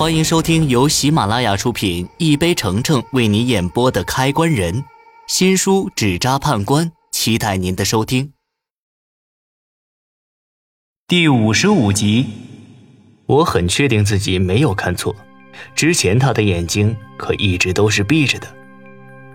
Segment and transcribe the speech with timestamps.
[0.00, 4.74] 欢迎收听由喜马拉雅出品、一杯橙橙为你演播的《开关人》
[5.28, 8.32] 新书《纸扎判官》，期待您的收听。
[11.06, 12.24] 第五十五集，
[13.26, 15.14] 我很确定自己没有看错，
[15.74, 18.48] 之前他的眼睛可一直都是闭着的，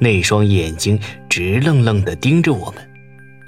[0.00, 2.90] 那双眼睛直愣愣地盯着我们，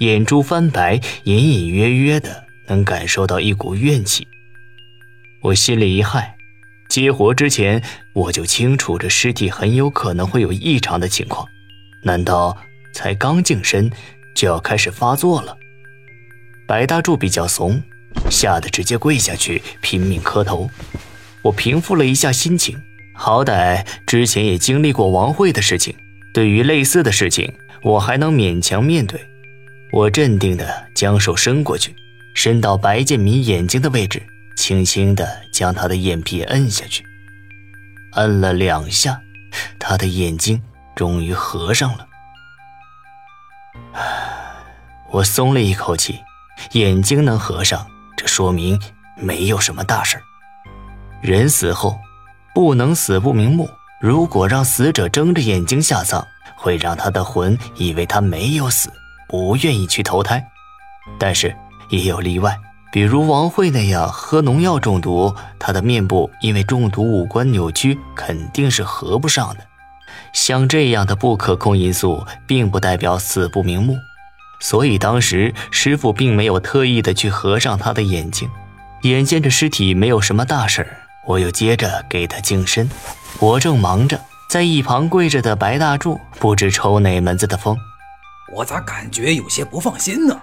[0.01, 4.27] 眼珠翻白，隐隐约约的能感受到一股怨气。
[5.41, 6.36] 我心里一骇。
[6.99, 11.47] 接活之前，我就清楚这尸体很有可能会有异常的情况。
[12.01, 12.57] 难道
[12.91, 13.91] 才刚净身
[14.33, 15.55] 就要开始发作了？
[16.67, 17.83] 白大柱比较怂，
[18.31, 20.71] 吓得直接跪下去拼命磕头。
[21.43, 22.75] 我平复了一下心情，
[23.13, 25.93] 好歹之前也经历过王慧的事情，
[26.33, 27.53] 对于类似的事情，
[27.83, 29.21] 我还能勉强面对。
[29.91, 31.95] 我镇定地将手伸过去，
[32.33, 34.23] 伸到白建民眼睛的位置。
[34.57, 37.05] 轻轻地将他的眼皮摁下去，
[38.13, 39.21] 摁了两下，
[39.79, 40.61] 他的眼睛
[40.95, 42.07] 终于合上了。
[45.11, 46.19] 我松了一口气，
[46.71, 48.81] 眼睛能合上，这说明
[49.15, 50.19] 没有什么大事
[51.21, 51.97] 人死后
[52.53, 53.69] 不能死不瞑目，
[54.01, 56.25] 如果让死者睁着眼睛下葬，
[56.57, 58.91] 会让他的魂以为他没有死，
[59.29, 60.43] 不愿意去投胎。
[61.19, 61.55] 但是
[61.89, 62.57] 也有例外。
[62.91, 69.57] 比如王慧那样喝农药中毒，她的面部因为中毒五官扭曲，肯定是合不上的。
[70.33, 73.97] 像这样的不可控因素，并不代表死不瞑目，
[74.59, 78.49] 所以当时师傅并没有特意的去合上他的眼睛。
[79.03, 80.87] 眼见着尸体没有什么大事
[81.27, 82.89] 我又接着给他净身。
[83.39, 87.77] 我正忙着，在一旁跪着的白大柱不知抽哪门子的风，
[88.55, 90.39] 我咋感觉有些不放心呢？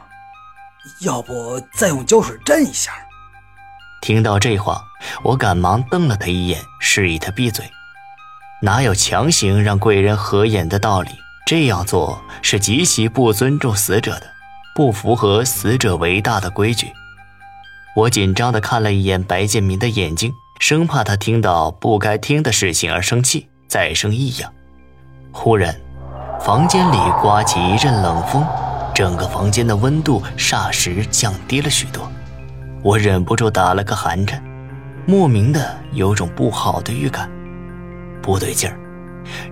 [1.01, 2.93] 要不再用胶水粘一下？
[4.01, 4.83] 听到这话，
[5.23, 7.65] 我赶忙瞪了他一眼，示意他闭嘴。
[8.61, 11.11] 哪有强行让贵人合眼的道理？
[11.47, 14.27] 这样做是极其不尊重死者的，
[14.75, 16.91] 不符合死者为大的规矩。
[17.97, 24.53] 我紧张地看了一眼白建民的眼睛，生怕他听到不该听的事情而生气，再生异样。
[25.33, 25.75] 忽然，
[26.41, 28.47] 房间里刮起一阵冷风。
[28.95, 32.09] 整个房间的温度霎时降低了许多，
[32.81, 34.41] 我忍不住打了个寒颤，
[35.05, 37.29] 莫名的有种不好的预感。
[38.23, 38.79] 不对劲儿，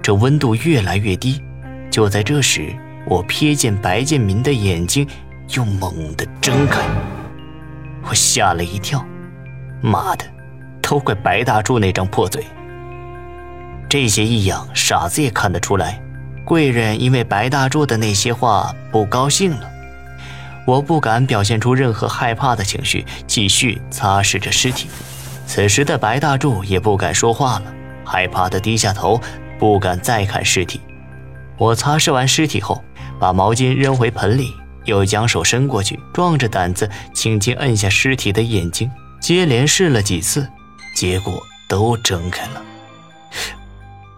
[0.00, 1.42] 这温度越来越低。
[1.90, 2.72] 就在这时，
[3.04, 5.06] 我瞥见白建民的眼睛
[5.56, 6.80] 又猛地睁开，
[8.04, 9.04] 我吓了一跳。
[9.80, 10.24] 妈的，
[10.80, 12.46] 都怪白大柱那张破嘴！
[13.88, 16.00] 这些异样，傻子也看得出来。
[16.44, 19.70] 贵人因为白大柱的那些话不高兴了，
[20.66, 24.88] 我不敢表现出任何害怕的情绪，继续擦拭着尸体。
[25.46, 27.72] 此时的白大柱也不敢说话了，
[28.04, 29.20] 害怕的低下头，
[29.58, 30.80] 不敢再看尸体。
[31.58, 32.82] 我擦拭完尸体后，
[33.20, 34.52] 把毛巾扔回盆里，
[34.84, 40.48] 又将手伸过去，壮着胆子轻轻摁下尸体的眼睛，接连试了几次，
[40.96, 42.62] 结果都睁开了。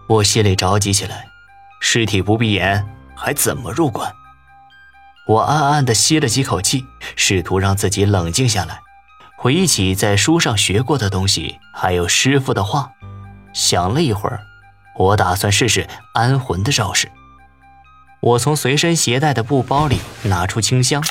[0.07, 1.34] 我心里着急起来。
[1.87, 2.83] 尸体不闭眼，
[3.15, 4.11] 还怎么入棺？
[5.27, 6.83] 我暗暗地吸了几口气，
[7.15, 8.79] 试图让自己冷静下来，
[9.37, 12.91] 回忆起在书上学过的东西，还有师傅的话。
[13.53, 14.39] 想了一会儿，
[14.97, 17.07] 我打算试试安魂的招式。
[18.19, 21.03] 我从随身携带的布包里拿出清香，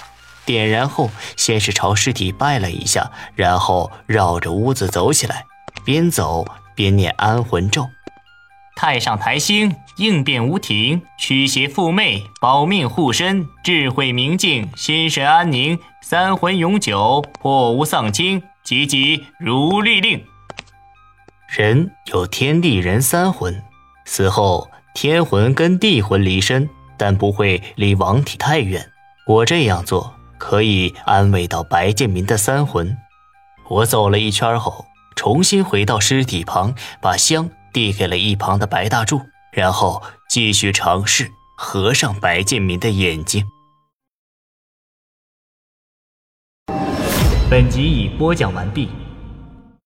[0.44, 5.46] 点燃后，先是朝尸体拜了一下，然后绕着屋子走起来，
[5.84, 7.88] 边走边念安魂咒。
[8.76, 20.22] 太上台星，应变无停，驱邪附魅，保命护身，智慧明镜，心神安宁，三魂永久，破无丧亲，急急如律令。
[21.48, 23.62] 人有天地人三魂，
[24.04, 28.90] 死后天魂跟地魂离身，但不会离亡体太远。
[29.26, 32.96] 我这样做可以安慰到白建民的三魂。
[33.68, 37.48] 我走了一圈后，重新回到尸体旁，把香。
[37.74, 39.20] 递给了一旁的白大柱，
[39.52, 40.00] 然后
[40.30, 43.44] 继续尝试合上白建民的眼睛。
[47.50, 48.88] 本集已播讲完毕。